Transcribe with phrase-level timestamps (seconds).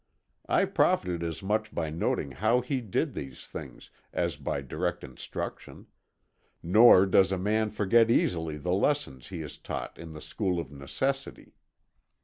[0.49, 5.85] I profited as much by noting how he did these things, as by direct instruction.
[6.63, 10.71] Nor does a man forget easily the lessons he is taught in the school of
[10.71, 11.53] necessity.